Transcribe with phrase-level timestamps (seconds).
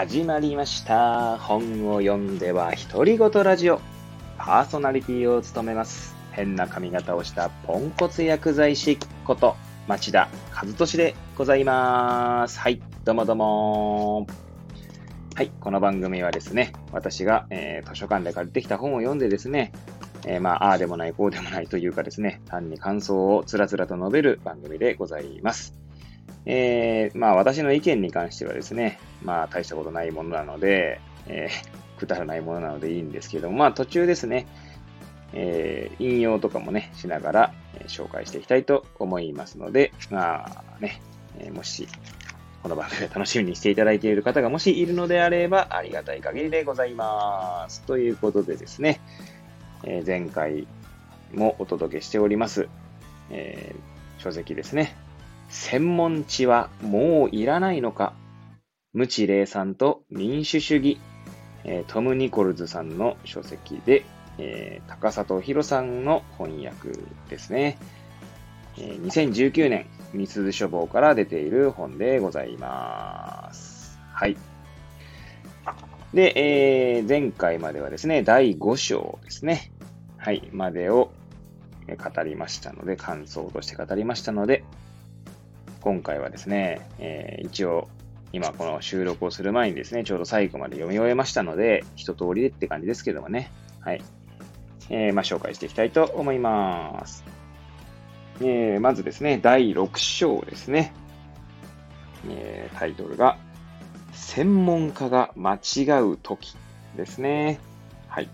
[0.00, 1.36] 始まりました。
[1.36, 3.82] 本を読んでは独り言ラジオ。
[4.38, 6.16] パーソナリティを務めます。
[6.32, 12.58] 変な髪型をしたポンコツ薬剤師こと町田和俊でございます。
[12.60, 14.26] はい、どうもどうも。
[15.34, 19.70] はい、この番組はですね、私が、えー図書館で借りてきた本を読んでですね、
[20.24, 25.78] えーまあ、ああでもない、こうでもないというかですね、単に感想をつらつらと述べる番組でございます。
[26.46, 34.46] えーまあ私の意見に関してはですね、まあ大したことないものなので、えー くだらないものなのでいいんですけども、まあ途中ですね、
[35.34, 41.02] えー引用とかもね、しながら、え紹介していきたいと思いますので、まあね、
[41.38, 41.86] えもし、
[42.62, 47.82] この番組を楽しみにしていただいている方がもしいるのであれば、ありがたい限りでございます。
[47.82, 48.98] ということでですね、
[49.84, 50.66] え前回
[51.34, 52.68] もお届けしております、
[53.28, 53.74] え
[54.16, 54.96] 書籍ですね。
[55.50, 58.14] 専門知はもういらないのか？
[58.92, 60.98] 無知霊産と民主主義、
[61.64, 64.04] えトム・ニコルズさんの書籍で、
[64.38, 66.90] え高里博さんの翻訳
[67.28, 67.78] ですね。
[68.78, 73.98] え2019年、三鈴書房から出ている本でございます。
[74.12, 74.36] はい。
[76.14, 76.32] で、
[76.96, 79.72] えー前回まではですね、第5章ですね。
[80.16, 81.10] はい、までを
[81.88, 84.64] 語りましたので、感想として語りましたので、
[85.80, 87.88] 今回はですね、えー一応、
[88.32, 93.50] 今この収録をする前にですね、ちょうど最後まで読み終えましたので、一通りでって感じですけどもね、
[93.80, 94.02] はい。
[94.90, 97.24] えーまあ、紹介していきたいと思います。
[98.40, 100.92] えーまずですね、第6章ですね。
[102.28, 103.38] えータイトルが、
[104.12, 106.56] 専門家が間違うとき
[106.96, 107.58] ですね。
[108.06, 108.28] はい。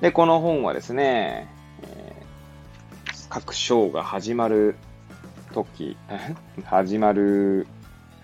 [0.00, 1.48] で、この本はですね、
[1.82, 2.28] えー
[3.30, 4.76] 各章が始まる
[5.52, 5.96] 時、
[6.64, 7.66] 始まる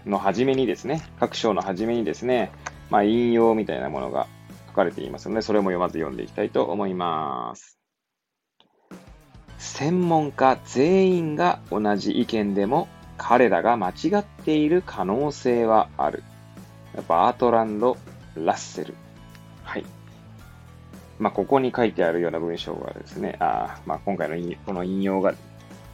[0.07, 2.51] の初めにですね、各章の初めにですね、
[2.91, 4.27] まあ、引用みたいなものが
[4.69, 7.79] 書かれていますので、それもまず読んでいきたいと思います。
[9.59, 16.23] 専門家全員が同じ意見でも、彼らが間違っている可能性はある。
[17.09, 17.97] バートランド・
[18.37, 18.95] ラッセル。
[19.63, 19.85] はい。
[21.19, 25.35] まあ、ここに書いてあるような文章がですね、あまあ、今回のこの引用が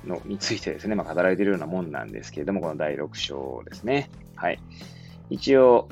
[0.05, 4.11] のについてですね、まあ、語られているようなもんなんですけれども、この第6章ですね。
[4.37, 4.59] はい。
[5.29, 5.89] 一応、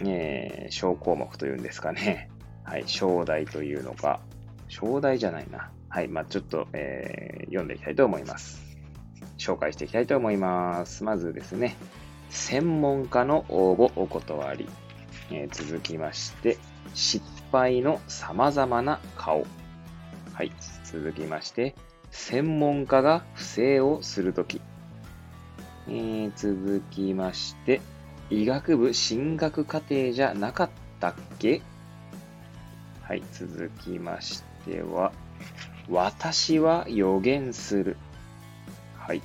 [0.00, 2.30] えー小項目というんですかね。
[2.64, 2.84] はい。
[2.86, 4.20] 章題というのか、
[4.68, 5.70] 章題じゃないな。
[5.88, 6.08] はい。
[6.08, 8.62] まあ、ちょっと、えー読んでいきたいと思います。
[9.38, 11.02] 紹介していきたいと思います。
[11.02, 11.74] まずですね、
[12.28, 14.68] 専門家の応募お断り。
[15.32, 16.56] えー続きまして、
[16.94, 19.44] 失敗の様々な顔。
[20.32, 20.52] はい。
[20.84, 21.74] 続きまして、
[22.10, 24.60] 専門家が不正をするとき。
[25.88, 27.80] えー続きまして、
[28.30, 30.70] 医学部進学課程じゃなかっ
[31.00, 31.62] たっけ？
[33.02, 33.22] はい。
[33.32, 35.12] 続きましては、
[35.88, 37.96] 私は予言する。
[38.96, 39.22] はい。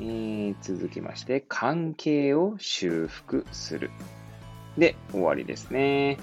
[0.00, 3.90] えー続きまして、関係を修復する。
[4.78, 6.18] で、終わりですね。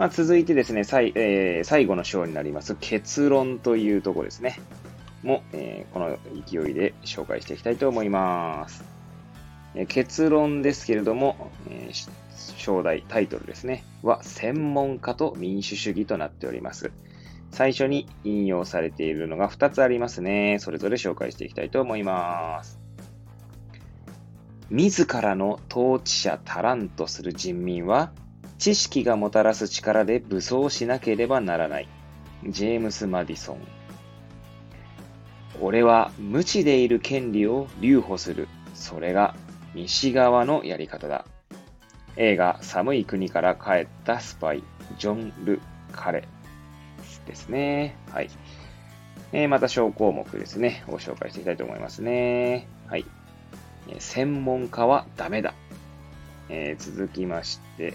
[0.00, 4.58] まあ、続いてですね、最,、えー最後の章になります結論というところですね。
[5.22, 6.18] も、えーこの
[6.48, 8.82] 勢いで紹介していきたいと思います。
[9.74, 12.10] えー結論ですけれども、えー
[12.56, 16.92] 章題、タイトルですね、は専門家と民主主義となっております。
[17.50, 20.56] 最初に引用されているのが2つありますね。
[20.60, 22.80] それぞれ紹介していきたいと思います。
[24.70, 28.14] 自らの統治者足らんとする人民は、
[28.60, 31.88] 知識がもたらす力で武装しなければならない。
[32.46, 33.58] ジェームス・マディソン。
[35.62, 38.48] 俺は無知でいる権利を留保する。
[38.74, 39.34] それが
[39.74, 41.24] 西側のやり方だ。
[42.16, 44.62] 映画寒い国から帰ったスパイ、
[44.98, 46.28] ジョン・ル・カレ
[47.26, 47.96] ですね。
[48.12, 48.28] はい。
[49.32, 50.84] えーまた小項目ですね。
[50.86, 52.68] ご紹介していきたいと思いますね。
[52.88, 53.06] はい。
[54.00, 55.54] 専門家はダメだ。
[56.50, 57.94] えー続きまして、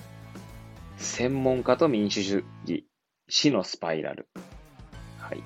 [0.98, 2.86] 専門家と民主主義、
[3.28, 4.28] 死のスパイラル。
[5.20, 5.44] はい。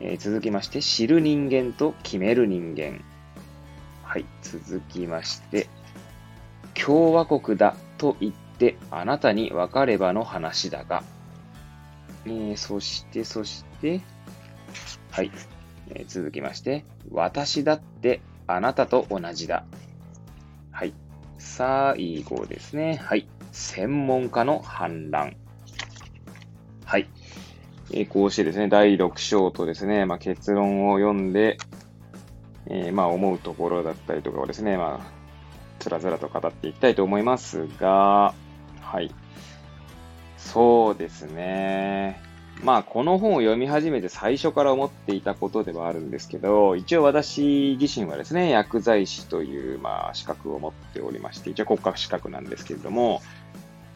[0.00, 3.04] えー続きまして、知る人間と決める人間。
[4.02, 4.24] はい。
[4.42, 5.68] 続きまして、
[6.74, 11.02] 共和国だと言ってあなたに分かればの話だが。
[12.24, 14.00] えーそして、そして、
[15.10, 15.30] はい。
[15.90, 19.64] えー続きまして、私だってあなたと同じだ。
[20.70, 20.94] はい。
[21.38, 22.96] 最後ですね。
[22.96, 23.28] はい。
[23.52, 25.36] 専門家の反乱。
[26.84, 27.08] はい。
[27.90, 31.58] えーこうしてですね、第6章とですね、まあ、結論を読んで、
[32.66, 35.12] えーまあ、思うところだったりとかをですね、まあ、
[35.78, 38.34] つらつらと語っていきたいと思いますが、
[38.80, 39.14] はい。
[40.36, 42.27] そうですね。
[42.64, 53.22] まあ、この本を読み始めて最初から思っていたことではあるんですけど、一応私自身はですね、薬剤師という、まあ、資格を持っておりまして、一応国家資格なんですけれども、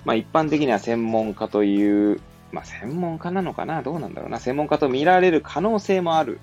[0.05, 2.21] まあ、一般的には専門家という、
[2.53, 3.83] まあ、専門家なのかな？
[3.83, 4.39] どうなんだろうな？
[4.39, 6.39] 専門家と見られる可能性もある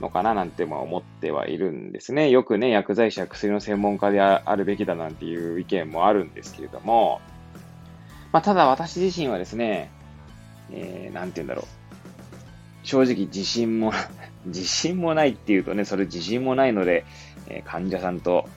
[0.00, 2.28] のかななんて思ってはいるんですね。
[2.28, 7.20] よくね、薬剤師や薬の専門家であるべきだなんていう意見もあるんですけれども、
[8.32, 9.90] まあ、ただ私自身はですね、
[10.74, 11.66] えー、なんて言うんだろう。
[12.82, 13.92] 正直自信も
[14.44, 17.04] 自信もないっていうとね、それ自信もないので、
[17.48, 18.48] えー、患者さんと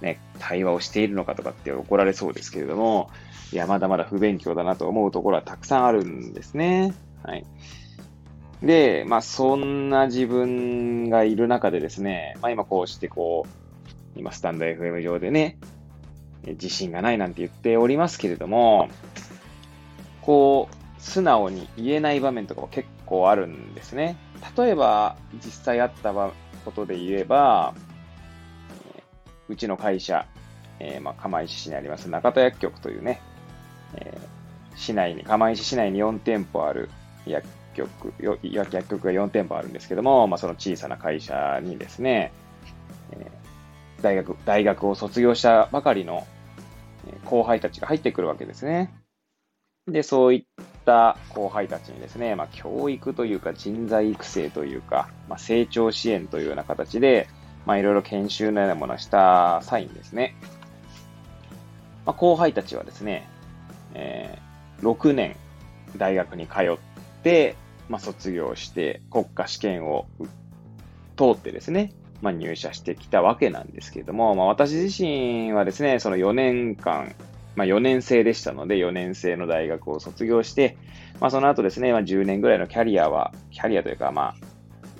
[0.00, 3.10] ね、対話をしているのかとかって怒られそうですけれども、
[3.52, 6.92] いや、まだまだ不勉強だなと思うところはたくさんあるんですね。
[7.22, 7.46] はい。
[8.62, 15.58] で、まあ、そんな自分がいる中でですね、まあ、今こうしてこう、今スタンド FM 上でね、
[16.46, 18.88] 自信がないなんて言っておりますけれども、
[20.22, 24.16] こう、素直に言えない場面とかも結構あるんですね。
[24.56, 26.32] 例えば、実際あったこ
[26.74, 27.74] とで言えば、
[29.48, 30.26] うちの会社、
[30.80, 33.20] えー、まあ、釜石市にあります中田薬局というね、
[33.96, 36.88] えー、市内に、釜石市内に4店舗ある
[37.26, 42.32] 薬局、薬局が4店舗あるんですけども、まあ、その小さな会社にですね、
[43.12, 46.26] えー、大学、大学を卒業したばかりの
[47.26, 49.03] 後輩たちが入ってくるわけですね。
[49.86, 57.28] で、そういった後輩たちにですね、まあ、教育というか人材育成というか、まあ、成長支援というような形で、
[57.66, 60.36] まあ、いろいろ研修のようなものをした際にですね、
[62.06, 63.28] まあ、後輩たちはですね、
[63.94, 65.36] えー、6年
[65.96, 66.78] 大学に通っ
[67.22, 67.56] て、
[67.88, 70.06] まあ、卒業して国家試験を
[71.16, 71.92] 通ってですね、
[72.22, 77.14] まあ、入社してきたわけなんですけれども、まあ、私自身はですね、その4年間、
[77.56, 80.76] まあ、4年生でしたので、4年生の大学を卒業して、
[81.20, 84.34] まあ、その後ですね、まあ、10年ぐらいのキャリアは、キャリアというか、まあ、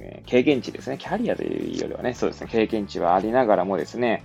[0.01, 4.25] え経験値ですね、キャリアというよりはね、そうですね、経験値はありながらもですね、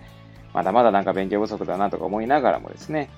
[0.54, 3.10] まだまだなんか勉強不足だなとか思いながらもですね、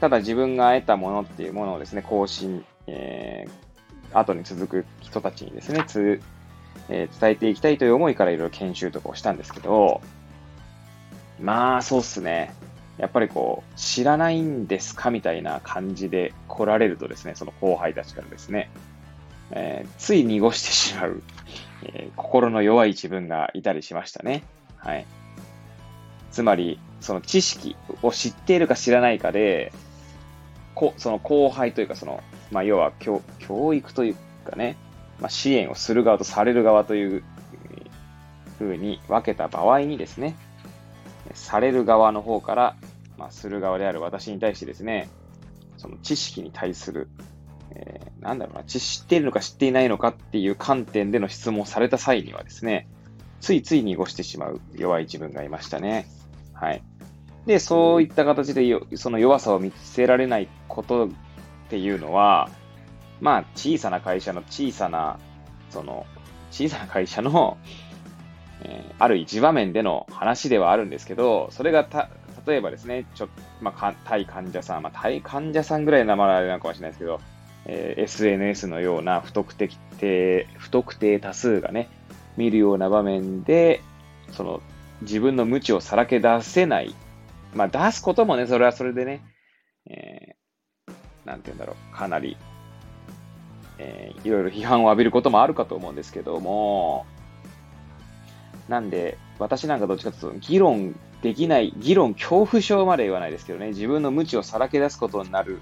[0.00, 6.20] ただ自分が得たものっていうものをですね、更新、えー、後に続く人たちにですね、つ
[6.88, 10.00] えー、伝えていきたいという思いからいろいろ研修とかをしたんですけど、
[11.40, 12.54] まあ、そうっすね。
[13.00, 18.70] やっぱりこう、知らないんですかみたいな感じで来られるとですね、その後輩たちからですね、
[19.52, 21.22] えー、つい濁してしまう、
[21.84, 24.42] えー、心の弱い自分がいたりしましたね。
[24.76, 25.06] はい。
[26.30, 29.72] つまり、その知識を知っているか知らないかで、
[30.74, 34.76] こその後輩というか、その、まあ、要は教教育というかね、
[35.20, 37.24] まあ、支援をする側とされる側という
[38.58, 40.36] ふうに分けた場合にですね、
[41.34, 42.76] される側の方から、
[43.20, 45.08] まあ、する側である私に対してですね、
[45.76, 47.08] その知識に対する
[47.72, 52.88] えー、なんだろうな、知っているのか知っていないのかっていう観点での質問をされた際にはですね、
[53.40, 56.06] ついつい濁してしまう弱い自分がいましたね。
[56.52, 56.82] はい。
[57.46, 61.08] で、そういった形でよその弱さを見せられないことっ
[61.68, 62.50] ていうのは、
[63.20, 65.18] まあ、小さな会社の小さな、
[65.70, 66.06] その、
[66.50, 67.56] 小さな会社の、
[68.62, 72.10] えー、ある一場面での話ではあるんですけど、それがた、
[72.46, 73.28] 例えばですね、ちょ、
[73.60, 77.20] まあ、対患者さん、まあ、対患者さんぐらいの名前あれなのかもしれないですけど、
[77.66, 81.88] えー、SNS のような不特定、不特定多数がね、
[82.36, 83.82] 見るような場面で、
[84.32, 84.62] その、
[85.02, 86.94] 自分の無知をさらけ出せない。
[87.54, 89.24] まあ、出すこともね、それはそれでね、
[89.88, 90.92] えー、
[91.26, 92.36] なんて言うんだろう、かなり、
[93.78, 97.06] えー、いろいろ批判を浴びることもあるかと思うんですけども、
[98.68, 105.60] なんで、私なんかどっちかというと、議論できない、議論恐怖症まで言わないですけどね、自分の無知をさらけ出すことになる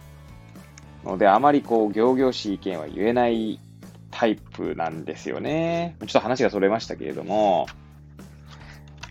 [1.04, 3.58] ので、あまりこう、行々しい意見は言えない
[4.10, 5.96] タイプなんですよね。
[6.00, 7.66] ちょっと話がそれましたけれども、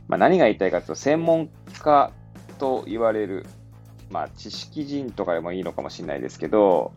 [0.07, 1.49] まあ、何が言いたいかというと、専門
[1.81, 2.11] 家
[2.59, 3.45] と言われる、
[4.09, 6.93] まあ、知識人とかでもいいのかもしれないですけど、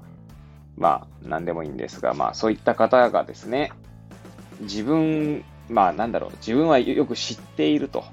[0.77, 3.73] まあ、何でもいいんですが、まあ、そういった方がですね、
[4.61, 8.05] 自分、まあ、なんだろう、自分はよく知っていると。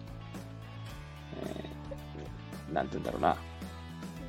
[2.78, 3.38] なんて言うんだろうな。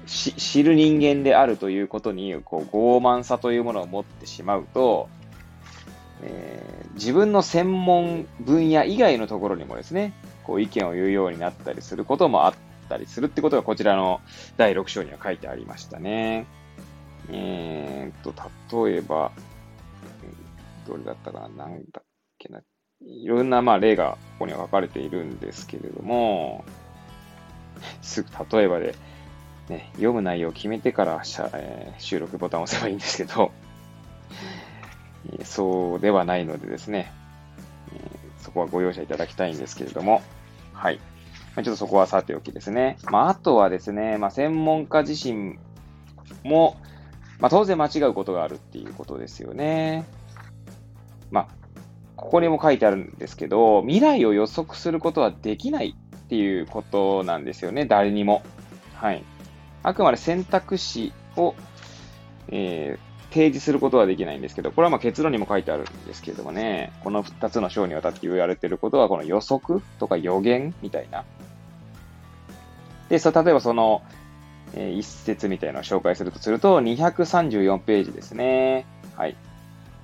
[0.07, 5.11] 知る人間であるということに、こう、傲慢さというものを持ってしまうと、
[6.23, 10.15] えー、自分の専門分野以外のところにもですね、
[10.45, 12.55] こう意見を言うようになったりすることもあっ
[12.89, 14.21] たりするってことがこちらの
[14.57, 16.47] 第6章には書いてありましたね。
[17.31, 19.31] えー、と、例えば、
[20.87, 22.05] どれだったかななんだっ
[22.39, 22.63] けな。
[23.01, 26.65] いろんなまあ例がここには書かれているんですけれども、
[28.03, 28.95] すぐ例えばで、
[29.69, 33.53] ね、読む内容を決めてからしゃ、えー、収録ボタンを押せばいいんですけど、
[35.45, 37.13] そうではないのでですね、
[37.93, 40.23] えー、そこはご容赦いただきたいんですけれども、
[40.73, 41.01] はい。
[41.55, 42.99] まあ、ちょっとそこはさておきですね。
[43.11, 45.59] まあ、あとはですね、まあ、専門家自身
[46.45, 46.77] も、
[47.41, 50.05] まあ、当然間違うことがあるっていうことですよね。
[51.31, 51.49] まあ、
[52.17, 55.97] ここにも書いてあるんですけど、未来を予測することはできない
[56.29, 58.43] っていうことなんですよね、誰にも。
[58.95, 59.25] はい。
[59.83, 61.55] あくまで選択肢を、
[62.49, 71.25] えー、提示することはできないんですけど、これはまあ結論にも書いてあるんですけれどもね、この2つの章にわたって言われていることは、この予測とか予言みたいな。
[73.09, 74.03] で、そ例えばその、
[74.75, 78.85] えー、一節みたいなのを紹介するとすると、234ページですね。
[79.17, 79.37] はい。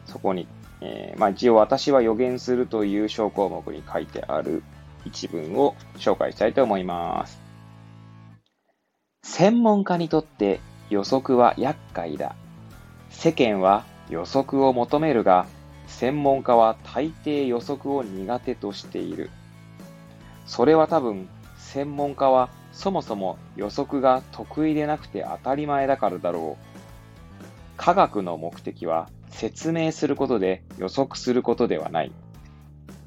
[0.06, 0.48] そこに
[0.84, 4.62] えー、まあ、一応私は予言するという小項目に書いてある
[5.04, 7.40] 一文を紹介したいと思います。
[9.22, 12.36] 専門家にとって予測は厄介だ。
[13.10, 15.46] 世間は予測を求めるが、
[15.86, 19.30] 専門家は大抵予測を苦手としている。
[20.46, 27.44] それは多分、専門家はそもそも予測が得意でなくて当たり前だからだろう。
[27.76, 32.12] 科学の目的は説明することで予測することではない。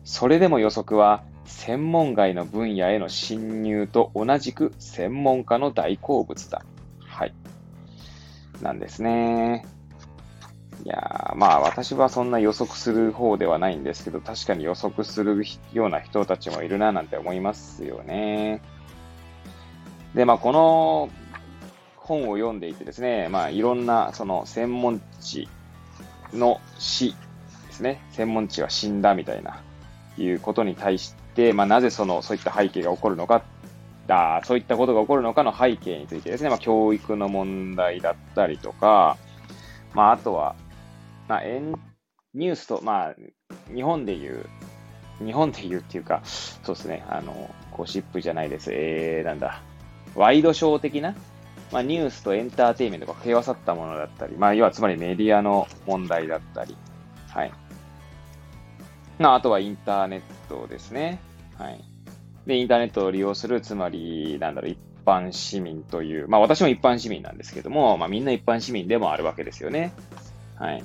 [0.03, 6.63] それでも予測は専門外の分野への侵入と同じく専門家の大好物だ。
[6.99, 7.33] はい。
[8.61, 9.65] なんですね。
[10.85, 18.61] いやまあ私はそんな予測する方ではないんですけど、確かに予測するような人たちもいるななんて思いますよね。
[20.13, 21.09] で、まあこの
[21.95, 25.49] 本を読んでいてですね、まあいろんなその専門知
[26.33, 27.15] の死
[27.67, 28.01] ですね。
[28.11, 29.61] 専門知は死んだみたいな、
[30.17, 33.43] いうことに対して、まあ、なぜその、そういった背景が起こるのか、
[34.07, 39.17] だそういったことが起こるのかの背景についてですね、まあ、教育の問題だったりとか、
[39.93, 40.55] まあ、あとは、
[41.27, 41.41] まあ、
[42.33, 43.15] ニュースと、まあ、
[43.73, 44.45] 日本で言う、
[45.23, 48.71] 日本で言うっていうか、そうですね、あの、ゴシップじゃないです。
[48.73, 49.61] えー、なんだ、
[50.15, 51.15] ワイドショー的な
[51.71, 56.77] まあ、ニュースとエンターテインメントが併わさったものだったり、まあ、要はつまりメディアの問題だったり、
[57.29, 57.51] はい。
[59.19, 61.19] まあ、あとはインターネットですね。
[61.57, 61.83] はい。
[62.45, 69.93] で、インターネットを利用する、つまり、なんだろう、一般市民という、まあ私も一般市民なんですけども、まあみんな一般市民でもあるわけですよね。
[70.55, 70.83] はい。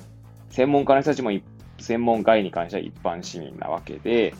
[0.49, 1.31] 専門家の人たちも
[1.79, 4.35] 専門外に関しては一般市民なわけで、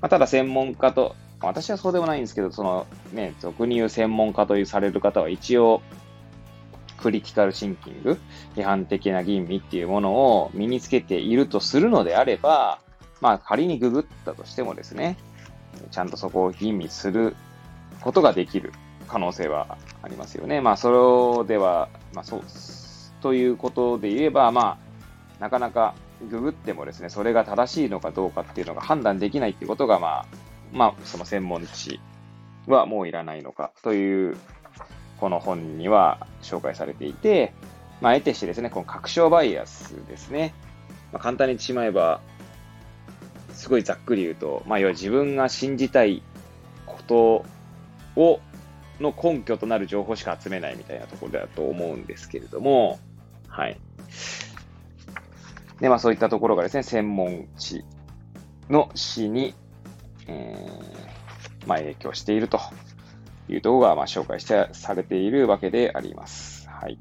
[0.00, 5.82] まあ、ただ専門家と私はそうでもないんですけど、そのね、俗に言う専門家というされる方は一応、
[6.96, 8.18] クリティカルシンキング、
[8.56, 12.80] 批判的な吟味っていうものを身につけているとするのであれば、
[13.20, 15.16] まあ仮にググったとしてもですね、
[15.90, 17.36] ちゃんとそこを吟味する
[18.00, 18.72] ことができる
[19.08, 20.60] 可能性はありますよね。
[20.60, 22.42] まあそれでは、まあそう、
[23.20, 24.78] ということで言えば、ま
[25.40, 25.94] あ、なかなか
[26.30, 30.26] ググってもですね、それが正しいのかどうかっていうのが判断できないっていうことが、まあ、
[30.72, 32.00] まあ、その専門知
[32.66, 34.36] はもういらないのかという、
[35.18, 37.52] この本には紹介されていて、
[38.00, 40.54] まあ、得てしてですね、この確証バイアスですね。
[41.12, 42.20] まあ、簡単に言ってしまえば、
[43.58, 46.22] すごいざっくり言うと、まあ、要は自分が信じたい
[46.86, 47.44] こと
[48.14, 48.40] を、
[49.00, 53.00] の根拠となる情報しか集めないみたいなところだと思うんですけれども、
[53.48, 53.76] はい。
[55.80, 57.84] で、まあそういったところがですね、専門知
[58.70, 59.54] の死に
[60.30, 62.60] えー、まあ、影響していると
[63.48, 66.68] いうところが、まあ、紹介してされているわけであります。
[66.68, 66.98] はい。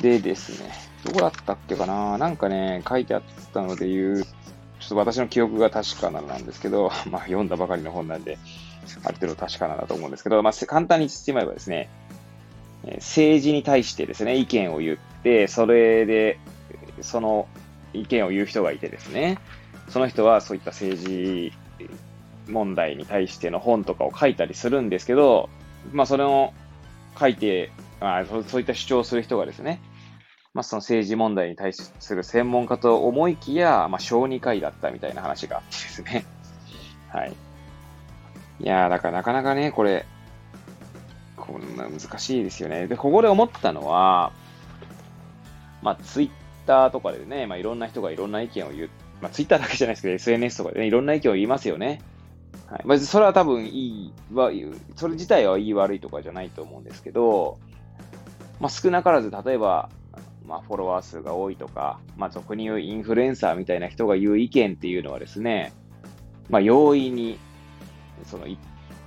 [0.00, 0.72] でですね、
[1.04, 2.16] どこだったっけかな？
[2.16, 3.22] なんかね、書いてあっ
[3.52, 4.24] たので言う、
[4.82, 8.38] ちょっと私の記憶が確かななんですけど、 まあ、読んだばかりの本なんで、
[9.04, 11.88] ある程度確かなんだと思うんですけど、まあ、簡単に言ってしまえばですね、
[12.96, 16.38] 政治に対してですね、意見を言って、それで、
[17.00, 17.46] その
[17.92, 19.38] 意見を言う人がいてですね、
[19.88, 21.52] その人はそういった政治
[22.48, 25.48] 問題に対しての本とかを書いたりするんですけど、
[25.92, 26.52] まあそれを
[27.18, 27.70] 書いて、
[28.00, 29.80] あそういった主張をする人がですね、
[30.54, 36.24] まあその政治問題に対する専門家と思いきや、まあ小児科医だったみたいな話があってですね。
[37.08, 37.34] はい。
[38.60, 40.06] いやー、だからなかなかね、これ、
[41.36, 42.86] こんな難しいですよね。
[42.86, 44.32] で、ここで思ったのは、
[45.82, 46.30] まあツイッ
[46.66, 48.88] ターとかでね、まあいろんな人がいろんな意見を言っ
[49.22, 52.02] まあ、ツイッターだけじゃないですけど、SNS とかでね、いろんな意見を言いますよね。
[52.66, 52.82] はい。
[52.84, 54.50] まあ、それは多分いいは、
[54.96, 57.58] それ自体はいい悪いとかじゃないと思うんですけど、
[58.58, 59.90] まあ、少なからず、例えば、
[60.46, 65.72] まあ、フォロワー数が多いとか、まあ、俗に言うインフルエンサーみたいな人が言う意見っていうのはですね、
[66.48, 67.38] まあ、容易に、
[68.24, 68.46] その、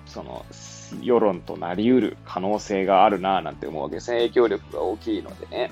[0.06, 0.46] その、
[1.02, 4.18] 世論となり得る可能性があるなぁなんて思うわけですね。
[4.18, 5.72] 影響力が大きいのでね。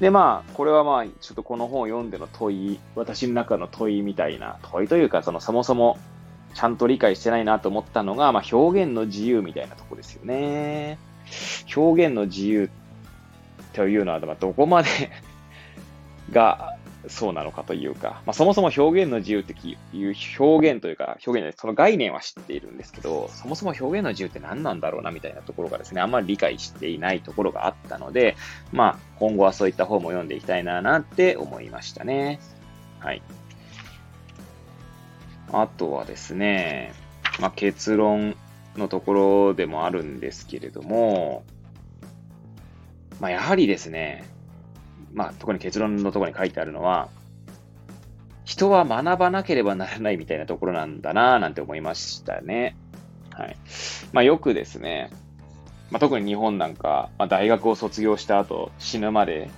[0.00, 5.98] で、まあ、これはまあ、ちょっとこの本を読んでの問い、私の中の問いみたいな、問いというか、そのそもそも
[6.54, 10.98] ちゃんと理解してないなと思ったのが、まあ、表現の自由みたいなとこですよね。
[11.74, 12.70] 表現の自由
[13.72, 14.88] というのは、まあ、どこまで
[16.32, 19.54] がそうなのかというか、まあ、そもそも表現の自由って
[19.96, 28.36] いう表現というか、表現でその概念は知っているんですけど、そもそも表現の自由って何なんだろうなみたいなところがですね、あんまり理解していないところがあったので、
[28.72, 32.40] まあ、今後はそういった本も読んでいきたいななって思いましたね。
[32.98, 33.22] はい。
[35.52, 36.92] あとはですね、
[37.40, 38.36] まあ、結論
[38.76, 41.44] のところでもあるんですけれども、
[43.20, 44.24] まあ、やはりですね、
[45.12, 47.08] まあ、特に結論のところに書いてあるのは、
[48.44, 52.76] 人は学ばなければならないみたいなところなんだなぁなんて思いましたね。
[53.30, 53.56] はい。
[54.12, 55.10] まあ、よくですね、
[55.90, 59.50] まあ、特に日本なんか、まあ、大学を卒業した後死ぬまで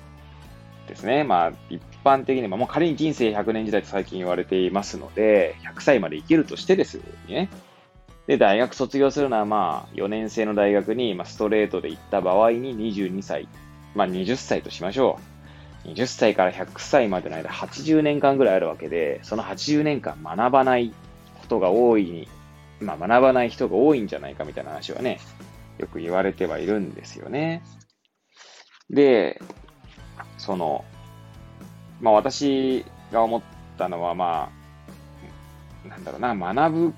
[0.89, 7.49] ですね、まあ、一般的に、まあ、もう仮に人生100年時代と最近言われていますので、100歳まで生きるとしてですね。
[8.31, 13.49] で、大学卒業するのは、まあ、4年生の大学に、まあ、ストレートで行った場合に22歳、
[13.97, 15.19] まあ、20歳としましょ
[15.85, 15.89] う。
[15.89, 20.95] 20歳から100歳までの間80年間ぐらいあるわけで、その80年間学ばない
[21.41, 22.29] ことが多いに、
[22.81, 25.19] まあ学ばない人が多いんじゃないかみたいな話はね、
[25.79, 27.65] よく言われてはいるんですよね。
[28.91, 29.43] で、
[30.39, 30.85] その、
[32.01, 33.43] まあ私が思っ
[33.77, 34.53] たのは、ま
[35.85, 36.95] あ、なんだろうな、学ぶ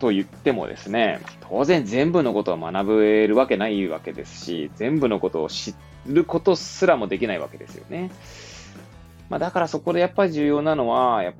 [0.00, 5.74] と言ってもですね、当然全部のことを学べるわけないわけですし、全部のことを知
[6.06, 8.10] ることすらもできないわけですよね。
[9.28, 11.32] まあ、だからそこでやっぱり重要なのは、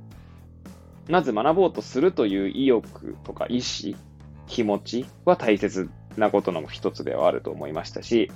[1.08, 3.96] まず学ぼうとするという意欲とか意志、
[4.46, 8.30] 気持ちは大切なことの一つではあると思いましたし、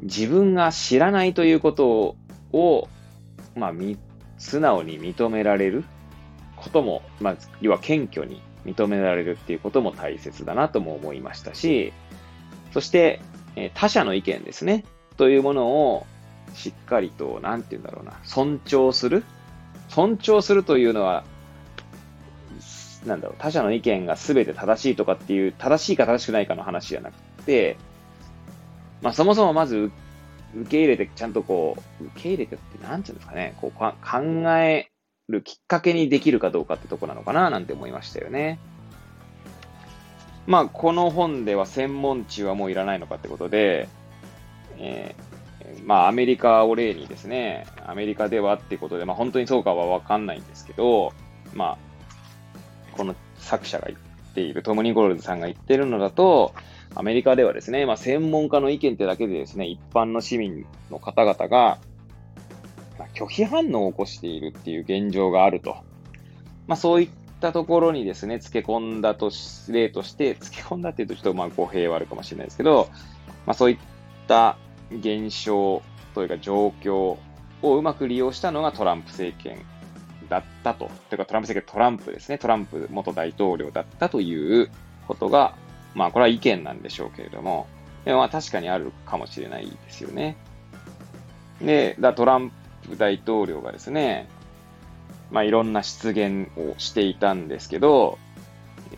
[0.00, 2.16] 自分が知らないということ
[2.52, 2.88] を、
[3.54, 3.72] まあ、
[4.38, 5.84] 素直に認められる
[6.64, 11.92] ことも、まあ、要は謙虚に認められるっていうことも大切だなとも思いましたし、
[12.72, 13.20] そして、
[13.56, 14.84] え他者の意見ですね、
[15.16, 16.06] というものを
[16.54, 19.24] しっかりと、なんて言うんだろうな、尊重する。
[19.88, 21.24] 尊重するというのは、
[23.06, 27.76] なんだろう、他者の意見が全て正しいとかっていう、正しいか正しくないかの話じゃなくて、
[29.02, 29.90] まあそもそもまず
[30.56, 33.92] 受け入れて、ちゃんとこう、受け入れてって、なんていうんですかね、こう考
[34.56, 34.90] え
[35.28, 38.58] るきっかけにできるかどうかってとこなのかな、なんて思いましたよね。
[40.46, 43.88] まあ、この本では専門知はもういらないのかってことで、
[44.78, 51.12] えー、まあ、アメリカを例にですね、アメリカではってことで、まあ、本当にそうかはわかんないんですけど、
[51.54, 51.78] ま
[52.92, 56.54] あ、この作者が言っている、トム・ニコルズさんが言ってるのだと、
[56.94, 61.78] アメリカではですね、まあ、専門家の意見ってだけでですね、一般の市民の方々が、
[63.14, 65.76] 拒否反応を起こしているっていう現状があると。
[66.66, 72.88] まあ、そういったところにですね、付け込んだとし、例として、付け込んだっていうとちょっとまあ語弊はあるかもしれないですけど、
[73.46, 73.78] まあ、そういっ
[74.26, 74.56] た
[74.90, 75.82] 現象
[76.14, 77.16] というか状況
[77.62, 79.58] をうまく利用したのがトランプ政権
[80.28, 80.90] だったと。
[81.10, 82.38] というかトランプ政権、トランプですね。
[82.38, 84.70] トランプ元大統領だったという
[85.06, 85.54] ことが、
[85.94, 87.66] まあこれは意見なんでしょうけれども、
[88.04, 90.36] でもまあ確かにあるかもしれないですよね。
[91.60, 92.63] で、だトランプ
[92.98, 94.28] 大統領がですね、
[95.30, 98.18] まあいろんな失言をしていたんですけど、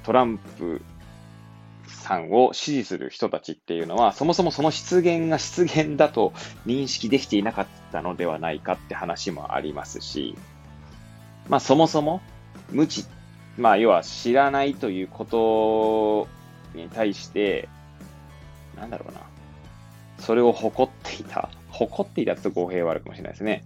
[0.03, 0.83] トランプ
[1.87, 6.33] さんを支持する人たちっていうのは、そもそもその失言が失言だと
[6.67, 10.37] 認識できていなかったのではないかって話もありますし、
[11.49, 12.21] まあそもそも
[12.71, 13.05] 無知、
[13.57, 16.29] まあ要は知らないということ
[16.79, 17.69] に対して、
[18.77, 19.21] なんだろうな。
[20.19, 21.51] それを誇っていた。
[21.71, 23.65] 誇っていたって語弊はあるかもしれないですね。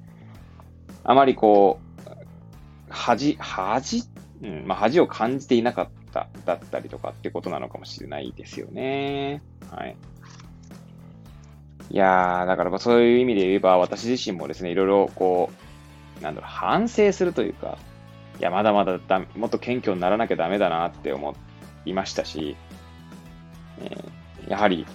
[1.05, 2.11] あまりこう、
[2.89, 4.05] 恥、恥？
[4.43, 9.43] うん、まあ恥を感じていなかっただったりとかってことなのかもしれないですよね。
[9.71, 9.97] はい。
[11.91, 15.51] いやー、だからそういう意味で言えば、私自身もですね、いろいろこ
[16.21, 17.79] う、なんだろう、反省するというか、
[18.39, 21.35] いや、まだまだだもっと謙虚にならなきゃダメだなって思
[21.85, 22.57] いましたし、
[23.83, 24.87] えー、やはり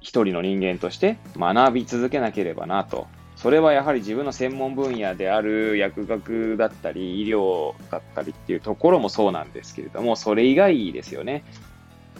[0.00, 3.06] 一人の人間として学び続けなければなと。
[3.40, 11.44] それはやはり自分の専門分野である薬学だったり医療だったりっていうところもそうなんですけれども、それ以外ですよね。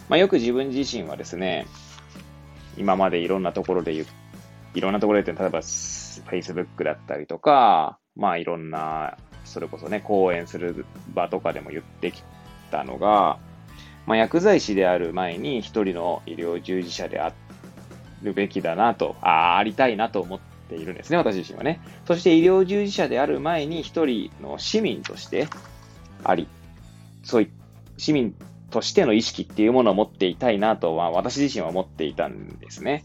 [0.07, 1.67] まあ、よく自分自身はですね、
[2.77, 4.05] 今までいろんなところで言う、
[4.75, 12.23] いろんなところで例えば Facebook だったりとか、まあいろんな、それこそね、講演する場とかでも言ってき
[12.71, 13.39] たのが、
[14.05, 17.33] まあ、薬剤師である前に一人の医療従事者であ
[18.23, 21.81] るべきだなと、あありたいなと思っているんですね、私自身はね。
[22.05, 25.47] そして医療従事者である前に一人の市民として
[26.23, 26.47] あり、
[27.23, 27.49] そうい
[27.97, 28.33] 市民
[28.69, 33.03] としての意識っていうものを持っていたいなとは私自身は思っていたんですね。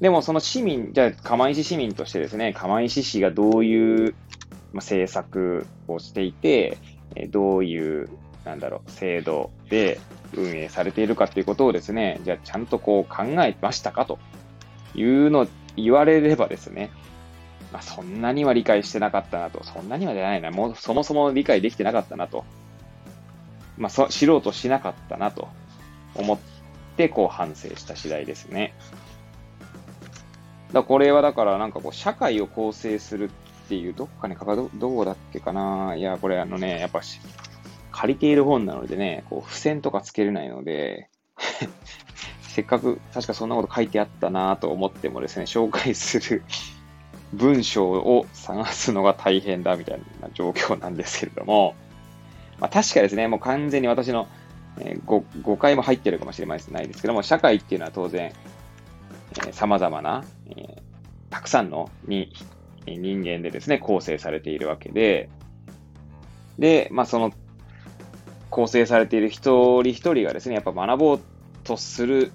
[0.00, 4.14] でもその市民、じゃあ釜石市民としてですね、釜石市がどういう
[4.72, 6.78] 政策をしていて、
[7.30, 8.08] どういう、
[8.44, 9.98] なんだろう、制度で
[10.34, 14.18] 運営されているかということをですね、じゃあちゃんとこう考えましたかと
[14.94, 15.48] いうの
[15.82, 16.90] 言われればですね、
[17.72, 22.44] まあ、そんなには理解してなかったなと、そんなにはじゃないな、もうそもそも理解できてなかったなと、
[23.76, 25.48] まあ、そ知ろうとしなかったなと。
[26.14, 26.38] 思っ
[26.96, 28.74] て、こう反省した次第ですね。
[30.72, 35.94] だこれはだからなんかこう社会を構成するっていう、どっかに書かど、どうだっけかな。
[35.96, 37.20] いや、これあのね、やっぱし、
[37.92, 41.08] 借りている本なのでね、こう付箋とかつけれないので
[42.58, 46.42] せっかく確かそんなこと書いてあったなと思ってもですね、紹介する
[47.32, 51.76] 文章を探すのが大変だみたいな状況なんですけれども、
[52.58, 54.26] まあ、確かですね、もう完全に私の、
[54.80, 58.32] えー、誤誤解も入ってるかもしれないですけども、社会っていうのは当然、
[59.36, 60.82] えー、様々な、えー、
[61.30, 62.32] たくさんのに
[62.88, 65.28] 人間でですね、構成されているわけで、
[66.58, 67.32] で、まあその
[68.50, 71.20] 構成されている一人一人がですね、やっぱ学ぼう
[71.68, 72.32] とする、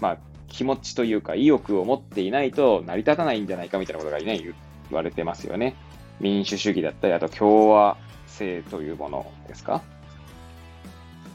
[0.00, 4.54] まあ気持ちというか意欲を持っていないと成り立たないんじゃないかみたいなことがね、言
[4.90, 5.76] われてますよね。
[6.18, 9.82] 民主主義だったり、あと共和制というものですか？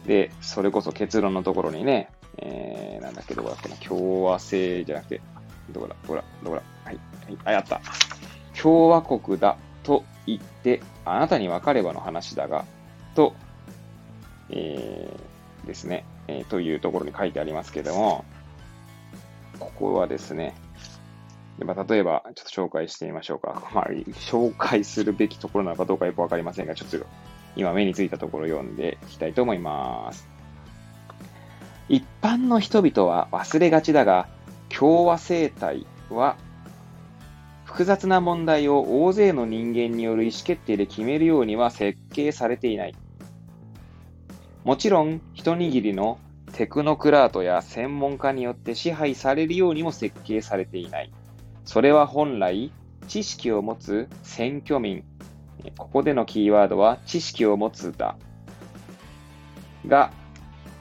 [0.06, 5.22] で、それこそ結論のところにね、えー、なんだっけ、どこだっけな、共和制じゃなくて、
[5.72, 7.82] どこだ、どこだ、どこだ、はい、はい、あ、やった。
[8.62, 12.66] 共和国だと言って、あなたに分かればの話だが、
[13.16, 13.34] と、
[14.50, 18.26] えー、ですね、えー、というところに書いてありますけども、
[19.60, 20.56] ここはですね、
[21.64, 23.70] ま、例えば、ちょっと紹介してみましょうか。
[23.74, 26.98] まあ、紹介するべきところなのかどうかよくわかりませんが、ちょっと
[27.56, 30.28] 今目についたところを読んでいきたいと思います。
[31.88, 34.28] 一般の人々は忘れがちだが、
[34.70, 36.36] 共和生態は
[37.64, 42.96] 複雑な問題を大勢の人間による意思決定で決めるようには設計されていない。
[44.64, 46.18] もちろん、一握りの
[46.56, 51.12] テクノクラートや専門家によって支配されるようにも設計されていない。
[51.66, 52.72] それは本来、
[53.10, 55.04] 知識を持つ選挙民。
[55.78, 58.16] ここでのキーワードは知識を持つだ。
[59.86, 60.14] が、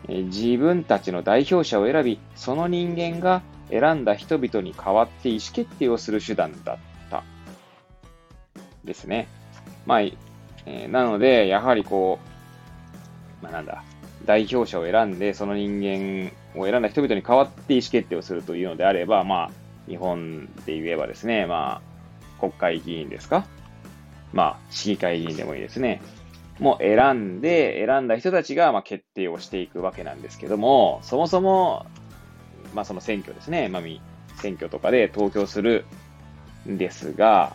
[0.07, 6.79] 自分たちの代表者を選び、その人間が選んだ人々に代わって意思決定をする手段だっ
[7.11, 7.25] た。
[8.85, 9.27] ですね。
[9.87, 12.21] まあ、えー、なので、やはりこ
[13.41, 13.83] う、まあなんだ、
[14.25, 19.51] 代表者を選んで、その人間を選んだ人々に代わって意思決定をするというのであれば、まあ、
[19.87, 21.83] 日本で言えばですね、ま
[22.39, 23.47] あ、国会議員ですか？
[24.33, 26.03] まあ、市議会議員でもいいですね。
[26.59, 31.87] もう選んで、選んだ人たちがま決定をしていくわけなんですけども、そもそも、
[32.75, 33.83] まあその選挙ですね、まあ、
[34.41, 35.85] 選挙とかで投票する
[36.69, 37.55] んですが、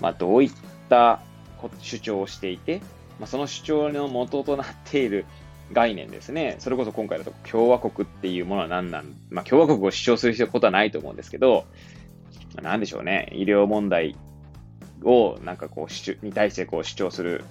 [0.00, 0.52] まあどういっ
[0.88, 1.20] た
[1.80, 2.80] 主張をしていて、
[3.18, 5.26] まあ、その主張の元となっている
[5.72, 6.56] 概念ですね。
[6.58, 11.66] それこそ今回だと共和国っていうものは何なん、まあ、共和国を主張することはないと思うんですけど、
[12.54, 13.28] まあ、なんでしょうね。
[13.32, 14.16] 医療問題
[15.02, 17.44] をなんかこう主に対してこう主張する、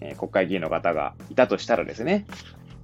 [0.00, 2.26] えー、国会議員の方がいたとしたらですね、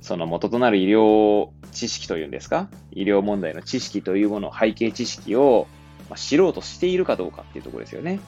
[0.01, 5.67] その元となる医療知識というんですか医療問題の知識というもの、背景知識を、
[6.09, 8.21] まあ、知ろうとしているかどうかっていうところですよね。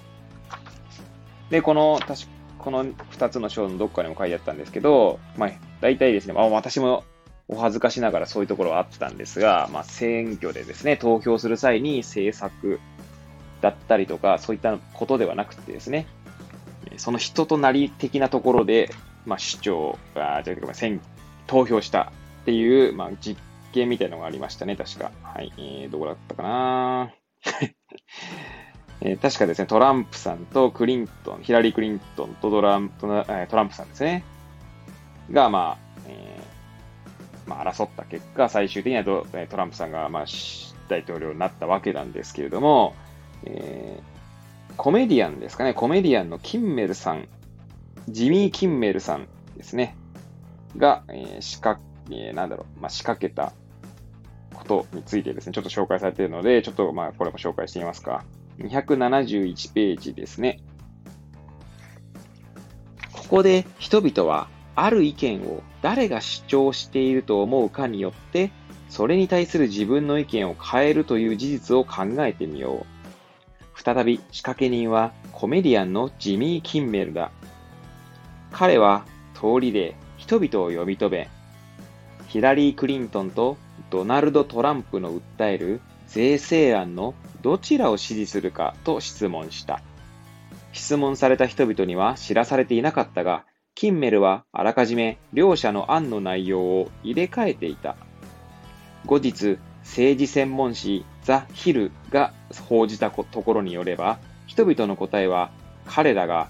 [1.51, 2.23] で、この、確
[2.69, 5.51] この2つの章のどっかにも書いてあったんですけど、まあ、
[5.81, 7.03] 大体ですね、まあ、私も
[7.49, 12.79] お恥ずかしながらそういうところはあったんですが、まあ、選挙でですね、投票する際に政策
[13.63, 16.09] だったりとか、そういったことではなくてですね、
[16.99, 18.91] その人となり的なところで、
[19.25, 21.01] まあ、主張、あじゃあ、選
[21.47, 23.41] 投票したっていう、まあ、実
[23.73, 25.11] 験みたいなのがありましたね、確か。
[25.23, 27.15] はい、えー、どこだったかな
[29.01, 34.25] えー、確かですね、トランプさんとクリントン、ヒラリー・クリントンとトランプ、トランプさんですね。
[35.31, 40.25] が、まあ、えー、まあ、争った結果、最終的にはトトランプさんが、まあ、
[40.89, 42.95] 大統領になったわけなんですけれども、
[43.45, 47.29] えー、コメディアンですかね、コメディアンのキンメルさん、
[48.09, 49.97] ジミー・キンメルさんですね、
[50.77, 51.81] が、えー、仕掛
[52.11, 53.53] えー、なんだろう、まあ、仕掛けた
[54.55, 58.25] ことについてですね、ちょっと紹介されているので、ちょっとまあ、これも紹介してみますか。
[58.59, 60.61] 271ページですね。
[63.13, 68.51] ここで人々はある意見を誰が主張していると思うかによって、
[68.89, 73.81] それに対する自分の意見を変えるという事実を考えてみよう。
[73.81, 77.31] 再び仕掛け人はコメディアンのジミー・キンメルだ。
[78.51, 81.29] 彼は通りで人々を呼び止め、
[82.29, 83.57] ヒラリー・クリントンと
[83.91, 89.81] ドナルド・トランプの訴える税制案のどちらを支持するかと質問した。
[90.73, 97.97] 質問された人々には知らされていなかったが、キンメルはあらかじめ両者の案の内容を入れ替えていた。
[99.07, 102.33] 後日、政治専門誌ザ・ヒルが
[102.69, 105.51] 報じたところによれば、人々の答えは
[105.87, 106.49] 彼らが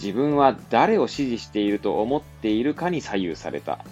[0.00, 3.84] 自分は誰を支持していると思っているかに左右された。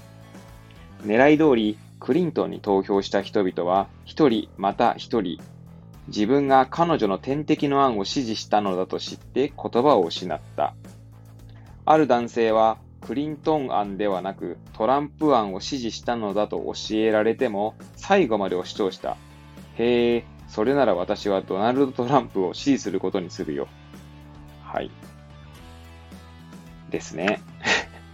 [1.05, 5.41] 狙い通りクリントンに投票した人々は一人また一人
[6.11, 10.75] 自分が彼女の天敵の案を支持したのだと知って言葉を失った。
[11.85, 19.16] ある男性はクリントン案ではなくトランプ案を支持したのだと教えられても最後までを主張した。
[19.77, 23.68] へえ、それなら私はドナルド・トランプを支持することにするよ。
[24.64, 24.90] はい。
[26.90, 27.40] ですね。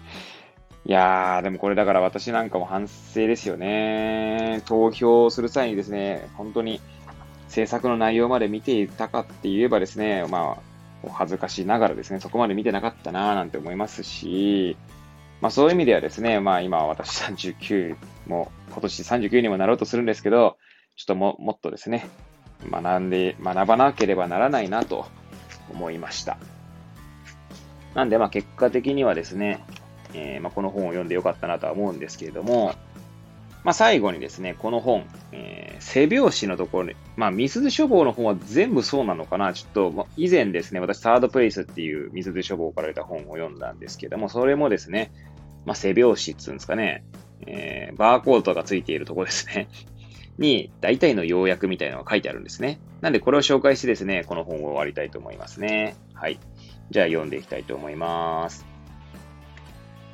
[0.84, 4.62] いやー、でもこれだから私なんかも反省ですよね。
[4.66, 6.80] 投票する際にですね、本当に
[7.56, 10.58] 制作の内容まで見ていたかって言えばですね、ま
[11.06, 14.76] あ、恥ずかしながらですね、そこまで見てなかったなーなんて思いますし、
[15.40, 20.58] まあそういう意味ではですね、まあ今私39も、今年39にもなろうとするんですけど、
[20.96, 22.10] ちょっとももっとですね、
[22.70, 25.06] 学んで、学ばなければならないなと
[25.70, 26.36] 思いました。
[27.94, 29.64] なんでまあ結果的にはですね、
[30.12, 32.74] えー、まあ、この本を読んでよかったなとは思うんですけれども、
[33.66, 39.52] まあ、最後にですね、この本、えー、背拍子のところに、まあ、ミスズ書房の本は全部そうなのかな？
[39.54, 45.10] ちょっと、まあ、以前ですね、私、サードプレイスっていうミスズ書房から出た本を読んだんですけども、それもですね、
[45.64, 47.02] まあ、背拍子っていうんですかね、
[47.44, 49.68] えー、バーコードがついているところですね、
[50.38, 52.78] に、大体の要約みたいなのが書いてあるんですね。
[53.00, 55.96] なんで、これを紹介してですね、この本を終わりたいと思いますね。
[56.14, 56.38] はい。
[56.92, 58.64] じゃあ、読んでいきたいと思います。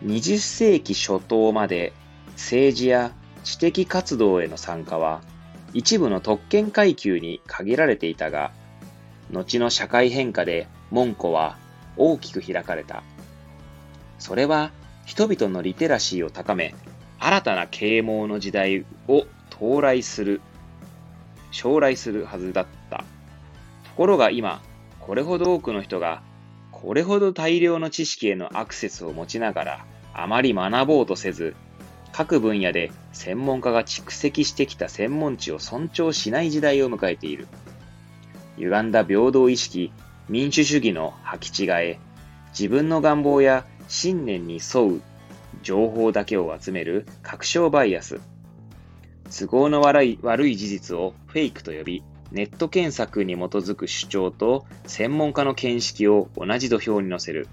[0.07, 1.93] 20世紀初頭まで
[2.29, 3.13] 政治や
[3.45, 5.21] 知的活動への参加は
[5.75, 8.53] 一部の特権階級に限られていたが、
[9.31, 11.57] 後の社会変化で門戸は
[11.97, 13.03] 大きく開かれた。
[14.19, 14.71] それは
[15.07, 16.75] 人々のリテラシーを高め、
[17.19, 20.41] 新たな啓蒙の時代を到来する、
[21.51, 22.99] 将来するはずだった。
[22.99, 23.05] と
[23.97, 24.63] ころが今、
[25.01, 26.23] これほど多くの人が、
[26.71, 31.55] これほど大量の知識へのアクセスを持ちながら、あまり学ぼうとせず、
[32.13, 37.49] 各分野で専門家が蓄積してきた専門知を尊重しない時代を迎えている。
[38.59, 39.93] 歪んだ平等意識、
[40.29, 41.99] 民主主義の履き違え、
[42.51, 45.03] 自分の願望や信念に沿う
[45.63, 48.21] 情報だけを集める確証バイアス。
[49.31, 57.49] 都合の悪い悪い事実をフェイクと呼び、ネット検索に基づく主張と専門家の見識を同じ土俵に乗せる。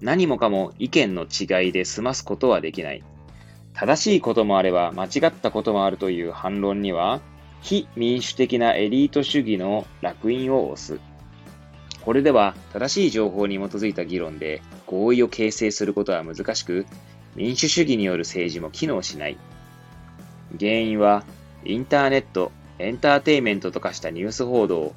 [0.00, 3.02] 何もかも意見の違いで済ますことはできない。
[3.74, 7.20] 正しいこともあれば間違ったこともあるという反論には、
[7.62, 11.00] 非民主的なエリート主義の烙印を押す。
[12.02, 16.86] これでは正しい情報に基づいた議論で合意を形成することは難しく、
[17.36, 19.38] 民主主義による政治も機能しない。
[20.58, 21.24] 原因は、
[21.64, 24.94] インターネット、エンターテイメントと化したニュース報道、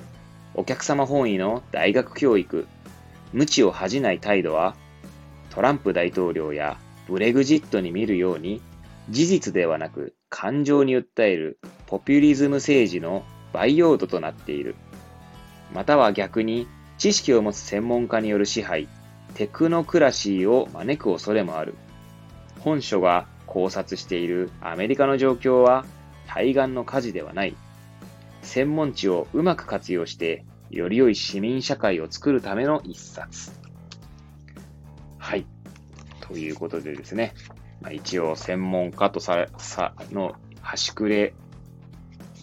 [0.56, 2.68] お客様本位の大学教育、
[3.34, 4.76] 無知を恥じない態度は、
[5.50, 8.62] トランプ大統領やブレグジットに見るように、
[9.10, 14.76] 事実ではなく感情に訴えるポピュリズム政治の培養土となっている。
[15.74, 18.88] または逆に知識を持つ専門家による支配、
[19.36, 21.76] テクノクラシーを招く恐れもある。
[22.60, 25.86] 本書が考察しているアメリカの状況は
[26.28, 27.56] 対岸の火事ではない。
[28.42, 33.63] 専門知をうまく活用して、より良い市民社会を作るための一冊。
[36.28, 37.34] ということでですね、
[37.82, 41.34] まあ、一応専門家とささの端くれ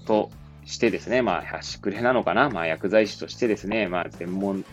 [0.04, 0.30] と
[0.66, 4.64] してですね、まあ端くれなのかな、まあ薬剤師としてですね、まあ専門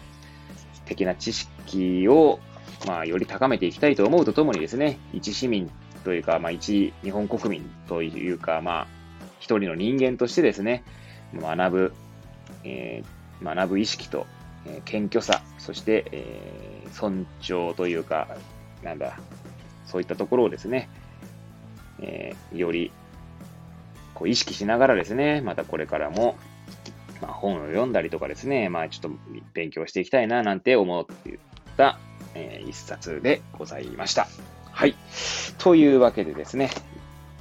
[0.86, 2.39] 的な知識を
[2.86, 5.72] まあより高めていきたいと思うとともにですね、一市民
[6.04, 8.88] というか、まあ一日本国民というか、まあ
[9.39, 10.84] 一人の人間としてですね、
[11.34, 11.93] 学ぶ、
[12.65, 14.28] えー、学ぶ意識と、
[14.65, 18.28] えー、謙虚さ、そして、えー、尊重というか、
[18.84, 19.20] なんだ、
[19.86, 20.90] そういったところをですね、
[22.00, 22.92] えー、より
[24.13, 26.38] こう意識しながらですね、またこれからも、
[27.22, 29.20] まあ、本を読んだりとかですね、まあちょっと
[29.54, 31.06] 勉強していきたいななんて思っ
[31.76, 32.00] た、
[32.36, 34.28] えー、一冊でございました。
[34.72, 34.96] はい。
[35.58, 36.70] というわけでですね、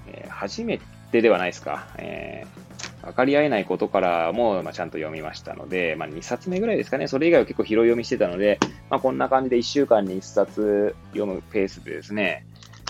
[0.07, 0.81] えー、初め
[1.13, 1.87] てではないですか。
[1.99, 2.66] えー、
[3.07, 7.07] 分かり合えないことからも、まあ、ちゃんと読みましたので、まあ、2冊目ぐらいですかね。
[7.07, 8.59] それ以外は結構拾い読みしてたので、
[8.91, 12.47] まあ、こんな感じで1週間に1冊読むペースでですね、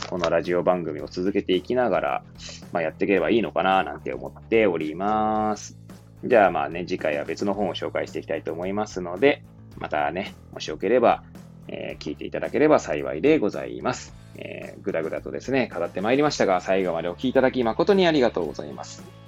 [0.08, 2.24] このラジオ番組を続けていきながら、
[2.72, 5.76] まあ、やっていければいいのかななんて思っております。
[6.24, 9.42] じゃあまあね、次回は別の本を紹介していきたいと思いますので、
[9.78, 11.24] またね、もしよければ、
[11.68, 14.14] えー、聞いていただければ幸いでございます。
[14.36, 19.25] えー、ぐだぐだとですね、語ってまいりましたが、最後までお聴きいただき誠にありがとうございます。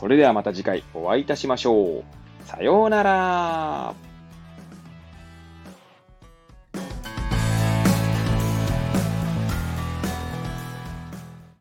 [0.00, 2.04] それではまた次回お会いいたしましょう。
[2.46, 4.09] さようなら。